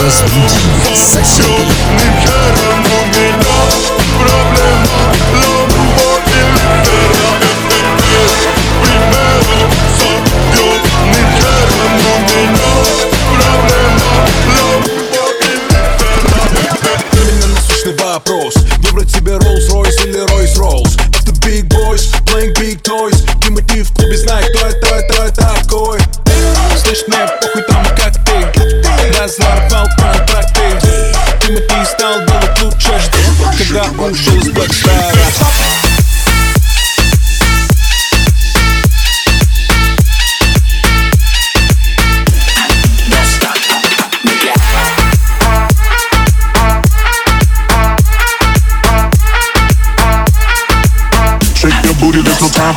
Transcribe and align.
Разбуди 0.00 0.96
соседей. 0.96 1.68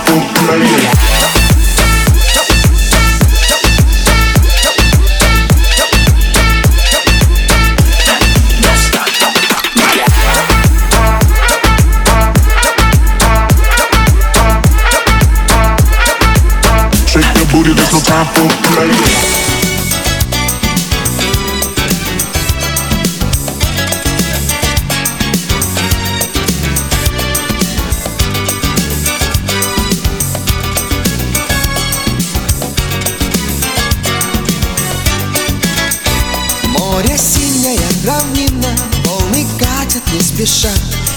boom. 0.06 0.34
Равнина, 38.06 38.70
волны 39.03 39.45
катят 39.59 40.03
не 40.14 40.22
спеша. 40.22 40.72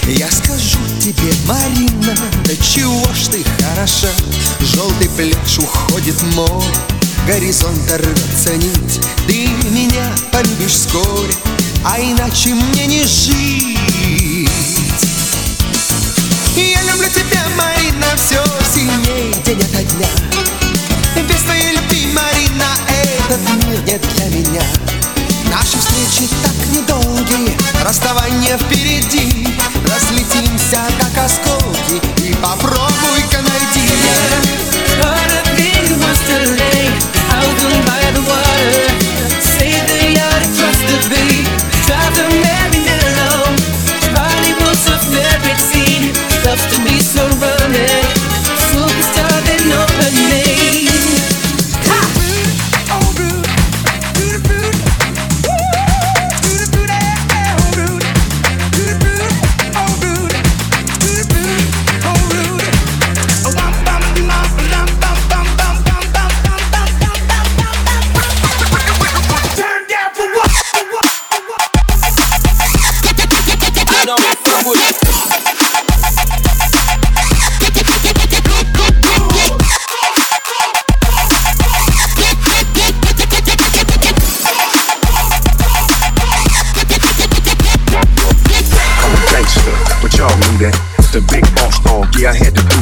Я 0.07 0.31
скажу 0.31 0.79
тебе, 1.01 1.33
Марина, 1.47 2.17
да 2.45 2.57
чего 2.57 3.05
ж 3.13 3.29
ты 3.31 3.45
хороша? 3.61 4.09
Желтый 4.61 5.09
пляж 5.11 5.59
уходит 5.59 6.21
море, 6.35 6.79
горизонт 7.27 7.91
рвется 7.91 8.57
нить. 8.57 9.01
Ты 9.27 9.49
меня 9.71 10.13
полюбишь 10.33 10.73
вскоре, 10.73 11.35
а 11.85 12.01
иначе 12.01 12.55
мне 12.55 12.87
не 12.87 13.05
жить. 13.05 13.79
Я 16.57 16.83
люблю 16.83 17.09
тебя, 17.11 17.43
Марина, 17.57 18.07
все 18.17 18.43
сильнее 18.73 19.35
день 19.45 19.61
ото 19.61 19.83
дня. 19.83 20.09
Без 21.29 21.43
твоей 21.43 21.77
любви, 21.77 22.07
Марина, 22.15 22.67
этот 22.89 23.41
мир 23.65 23.81
не 23.83 23.99
для 23.99 24.25
меня 24.39 24.98
Наши 25.51 25.79
встречи 25.79 26.29
так 26.43 26.67
недолгие, 26.75 27.57
расставание 27.85 28.57
впереди 28.59 29.49
Разлетимся, 29.85 30.28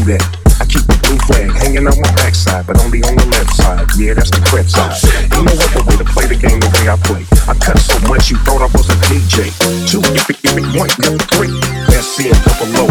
that. 0.06 0.22
I 0.62 0.64
keep 0.64 0.86
the 0.86 0.96
blue 1.02 1.18
flag 1.26 1.50
hanging 1.52 1.84
on 1.84 1.98
my 2.00 2.10
backside, 2.16 2.66
but 2.66 2.78
only 2.80 3.02
on 3.02 3.18
the 3.18 3.26
left 3.26 3.52
side. 3.52 3.84
Yeah, 3.98 4.14
that's 4.14 4.30
the 4.30 4.40
crap 4.46 4.70
side. 4.70 4.96
You 5.34 5.42
know 5.44 5.52
what 5.52 5.70
the 5.74 5.82
way 5.84 5.96
to 5.98 6.06
play 6.06 6.26
the 6.30 6.38
game 6.38 6.62
the 6.62 6.70
way 6.78 6.88
I 6.88 6.96
play. 6.96 7.26
I 7.44 7.54
cut 7.58 7.76
so 7.76 7.98
much 8.08 8.30
you 8.30 8.38
thought 8.46 8.62
I 8.62 8.70
was 8.70 8.88
a 8.88 8.96
DJ. 9.10 9.50
Two, 9.90 10.00
if 10.14 10.30
it, 10.30 10.38
if 10.46 10.54
it, 10.56 10.66
one, 10.78 10.88
never 11.02 11.20
three. 11.34 11.52
That's 11.90 12.16
in 12.22 12.32
double 12.46 12.70
low, 12.72 12.88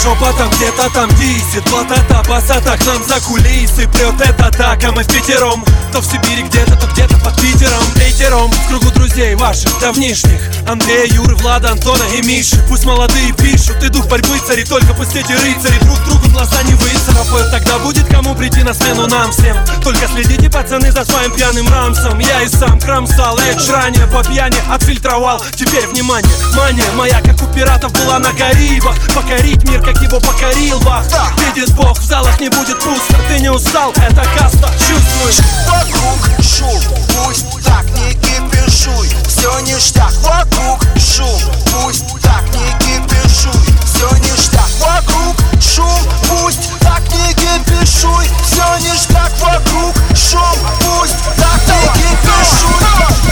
Sonido. 0.00 0.09
Шепотом 0.20 0.50
где-то 0.50 0.90
там 0.90 1.08
дисит 1.16 1.68
Вот 1.70 1.90
это 1.90 2.22
басата 2.28 2.76
к 2.76 2.86
нам 2.86 3.02
за 3.04 3.20
кулисы 3.20 3.88
Прет. 3.88 4.20
Эта 4.20 4.46
атака, 4.46 4.92
мы 4.92 5.02
в 5.02 5.06
пятером. 5.06 5.64
То 5.92 6.00
в 6.00 6.04
Сибири 6.04 6.42
где-то, 6.42 6.76
то 6.76 6.86
где-то 6.88 7.16
под 7.18 7.34
Питером. 7.40 7.82
Питером 7.94 8.50
в 8.50 8.68
кругу 8.68 8.90
друзей 8.90 9.34
ваших 9.34 9.78
давнишних. 9.80 10.40
Андрея, 10.68 11.06
Юры, 11.06 11.34
Влада, 11.36 11.70
Антона 11.72 12.04
и 12.16 12.22
Миши 12.22 12.56
Пусть 12.68 12.84
молодые 12.84 13.32
пишут, 13.32 13.82
и 13.82 13.88
дух 13.88 14.06
борьбы 14.06 14.38
цари 14.46 14.64
Только 14.64 14.94
пусть 14.94 15.16
эти 15.16 15.32
рыцари 15.32 15.78
друг 15.82 15.98
другу 16.04 16.28
глаза 16.28 16.62
не 16.64 16.74
выцарапают. 16.74 17.50
Тогда 17.50 17.78
будет 17.78 18.06
кому 18.08 18.34
прийти 18.34 18.62
на 18.62 18.74
смену 18.74 19.06
нам 19.06 19.32
всем. 19.32 19.56
Только 19.82 20.06
следите, 20.08 20.50
пацаны, 20.50 20.92
за 20.92 21.04
своим 21.04 21.32
пьяным 21.32 21.68
рамсом. 21.72 22.18
Я 22.18 22.42
и 22.42 22.48
сам 22.48 22.78
кромсал, 22.78 23.38
речь 23.38 23.68
ранее 23.68 24.06
по 24.06 24.22
пьяни 24.22 24.58
отфильтровал. 24.70 25.42
Теперь 25.56 25.86
внимание, 25.86 26.30
мания 26.54 26.90
моя, 26.94 27.20
как 27.20 27.42
у 27.42 27.46
пиратов 27.52 27.92
была 27.92 28.18
на 28.18 28.32
Карибах. 28.32 28.96
Покорить 29.14 29.64
мир, 29.68 29.82
как 29.82 30.00
его 30.10 30.20
покорил 30.20 30.80
бах 30.80 31.06
да. 31.08 31.28
Видит 31.38 31.72
Бог, 31.74 31.96
в 31.96 32.04
залах 32.04 32.40
не 32.40 32.48
будет 32.48 32.78
пусто. 32.80 33.16
Ты 33.28 33.38
не 33.38 33.48
устал, 33.50 33.92
это 33.92 34.26
каста, 34.36 34.68
чувствуешь? 34.70 35.38
Вокруг 35.68 36.42
шум, 36.42 36.82
пусть 37.14 37.46
так 37.64 37.84
не 37.90 38.12
кипишуй. 38.14 39.08
Все 39.28 39.60
ништяк, 39.60 40.12
вокруг 40.22 40.82
шум, 40.98 41.40
пусть 41.70 42.06
так 42.22 42.42
не 42.54 42.72
кипишуй. 42.78 43.52
Все 43.84 44.10
ништяк, 44.18 44.70
вокруг 44.80 45.36
шум, 45.60 46.02
пусть 46.28 46.70
так 46.80 47.02
не 47.12 47.32
кипишуй. 47.34 48.26
Все 48.44 48.78
ништяк, 48.80 49.30
вокруг 49.40 49.94
шум, 50.16 50.58
пусть 50.80 51.14
так 51.36 51.60
не 51.68 51.86
кипишуй. 51.94 53.29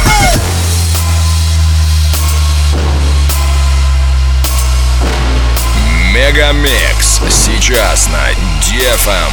Мегамикс. 6.18 7.20
Сейчас 7.30 8.08
на 8.08 8.32
DFM. 8.60 9.32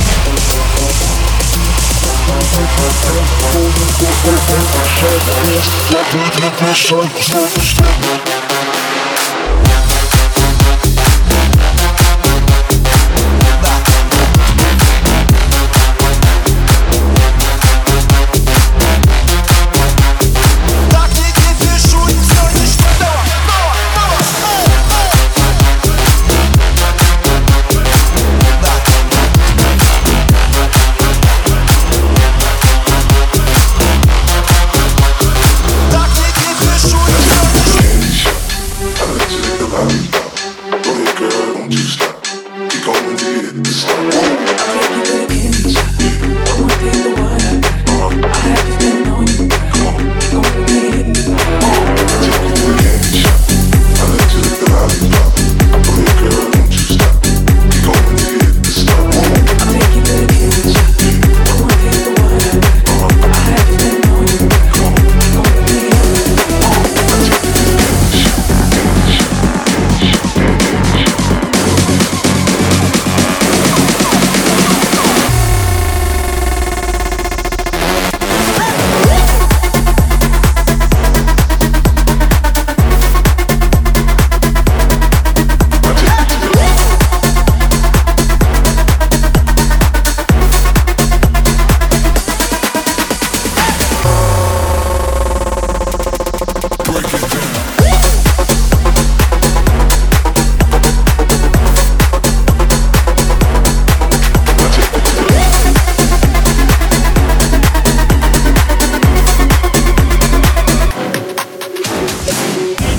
Так 5.89 6.13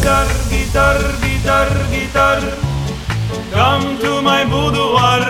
Guitar, 0.06 0.28
guitar, 0.48 0.98
guitar, 1.20 1.68
guitar 1.90 2.40
Come 3.50 3.98
to 3.98 4.22
my 4.22 4.44
boudoir. 4.44 5.24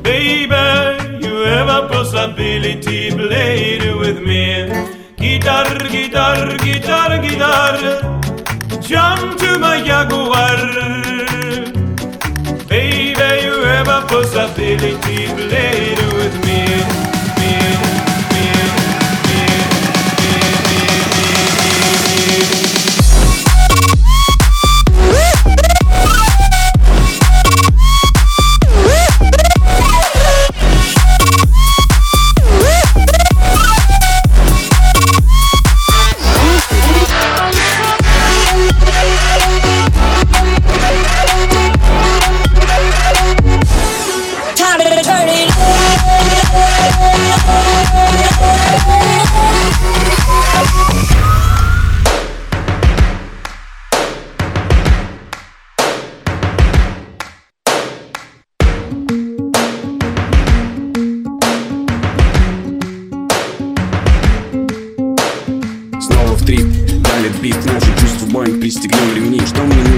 Baby, 0.00 1.26
you 1.26 1.34
have 1.40 1.68
a 1.68 1.88
possibility. 1.88 3.10
Play 3.10 3.78
it 3.78 3.96
with 3.98 4.22
me. 4.22 4.68
Guitar, 5.16 5.66
guitar, 5.90 6.56
guitar, 6.58 7.18
guitar 7.18 7.76
Jump 8.80 9.40
to 9.40 9.58
my 9.58 9.82
Jaguar. 9.82 10.58
Baby, 12.68 13.28
you 13.44 13.56
have 13.72 13.88
a 13.88 14.06
possibility. 14.06 15.26
Play 15.34 15.94
it 15.94 16.12
with 16.14 16.46
me 16.46 16.65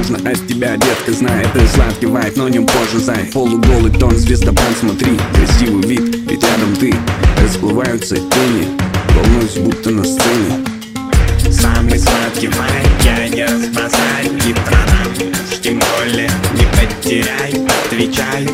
Мне 0.09 0.17
нужно 0.17 0.31
от 0.31 0.49
тебя, 0.49 0.77
детка, 0.77 1.13
знай 1.13 1.45
Это 1.45 1.67
сладкий 1.69 2.07
вайп, 2.07 2.37
но 2.37 2.49
нем 2.49 2.67
позже 2.67 2.99
зай 2.99 3.25
Полуголый 3.33 3.93
тон, 3.93 4.17
звездопад, 4.17 4.65
смотри 4.81 5.19
Красивый 5.35 5.87
вид, 5.87 6.17
ведь 6.31 6.43
рядом 6.43 6.75
ты 6.77 6.95
Расплываются 7.43 8.17
тени 8.17 8.69
Волнуюсь, 9.15 9.57
будто 9.57 9.91
на 9.91 10.05
сцене. 10.05 10.65
Самый 11.51 11.99
сладкий 11.99 12.49
вайб 12.49 12.89
я 13.05 13.29
не 13.29 13.49
спасай 13.49 14.27
И 14.47 14.55
продам, 14.55 15.33
тем 15.63 15.79
более 15.79 16.31
не 16.55 16.65
потеряй 16.73 17.67
Отвечай, 17.85 18.49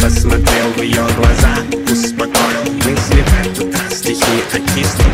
посмотрел 0.00 0.72
в 0.76 0.82
ее 0.82 1.06
глаза 1.16 1.58
Успокоил 1.92 2.72
мысли 2.84 3.22
в 3.22 3.46
этот 3.46 3.72
раз 3.72 3.98
стихи 3.98 4.42
окисну 4.52 5.04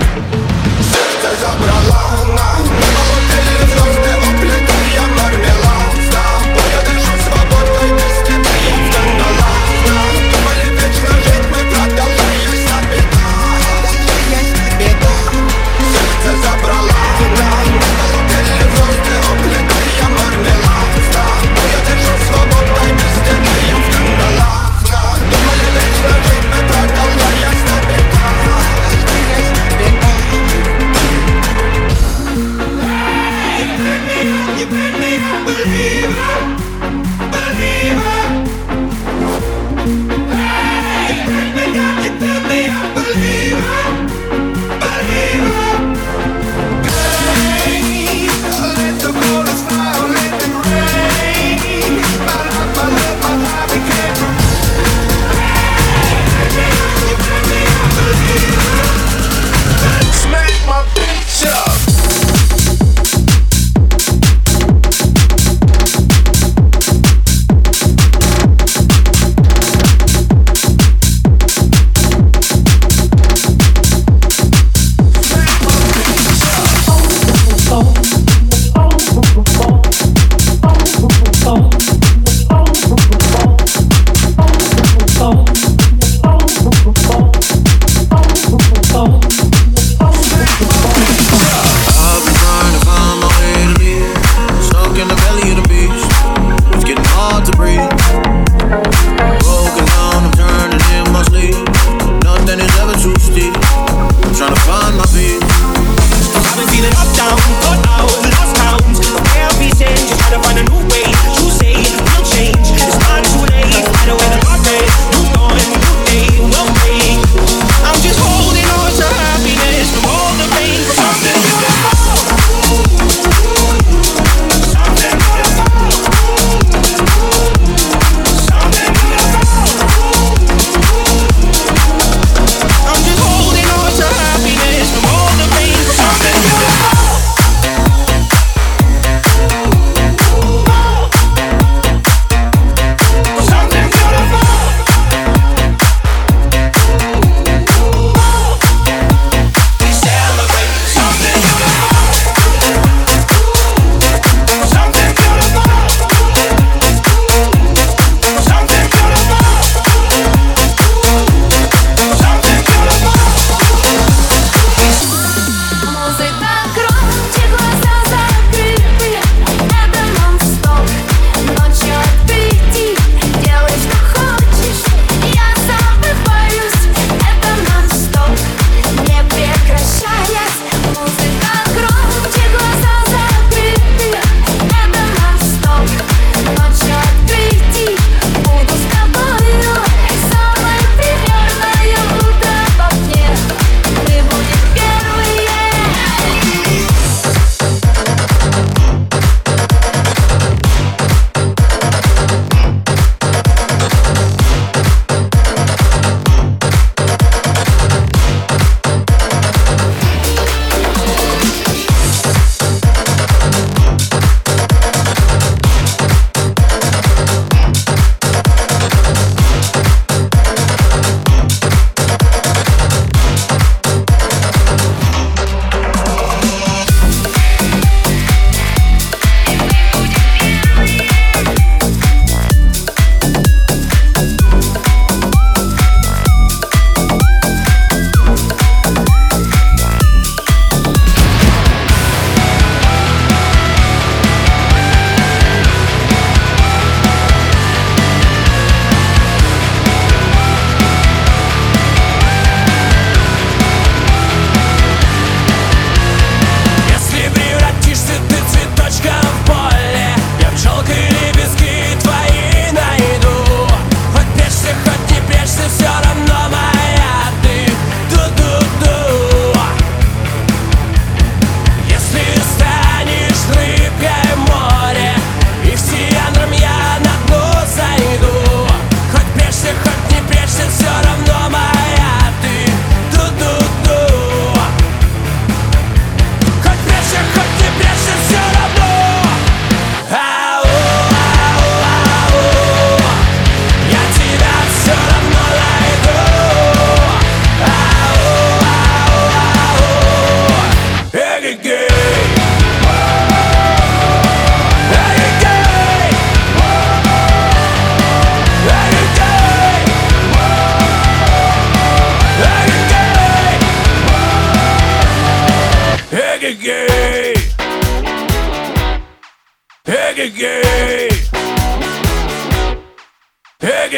Smoke 1.45 2.44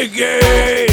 Egg. 0.09 0.87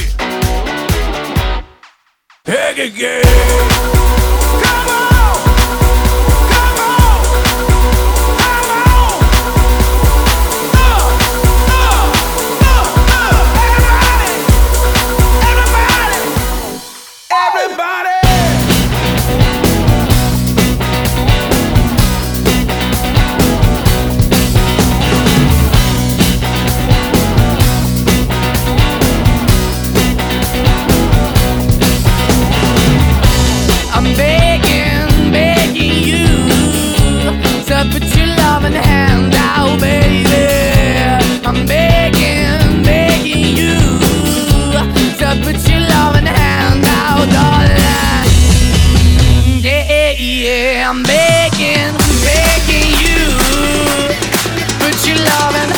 loving 38.65 38.83
hand 38.83 39.35
out, 39.37 39.79
baby. 39.79 40.25
I'm 41.45 41.67
begging, 41.67 42.83
begging 42.83 43.57
you 43.57 43.77
to 45.19 45.39
put 45.45 45.69
your 45.69 45.81
loving 45.81 46.25
hand 46.27 46.85
out, 46.87 47.29
darling. 47.29 47.81
Yeah, 49.63 49.85
yeah, 49.89 50.13
yeah. 50.19 50.91
I'm 50.91 51.03
begging, 51.03 51.93
begging 52.25 52.91
you 53.05 53.29
put 54.81 55.07
your 55.07 55.19
loving 55.19 55.74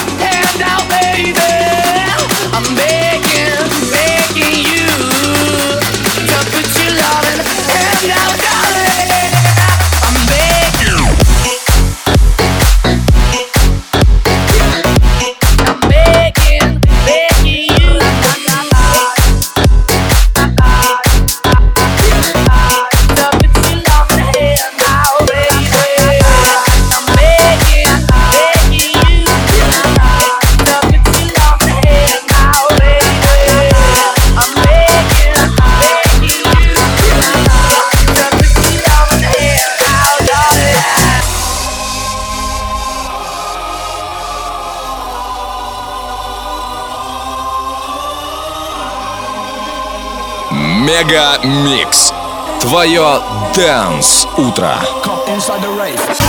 Мега 50.96 51.38
Микс. 51.44 52.10
Твое 52.58 53.20
Дэнс 53.54 54.26
Утро. 54.38 54.78
Come 55.04 56.25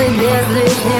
себе 0.00 0.42
жизни 0.52 0.99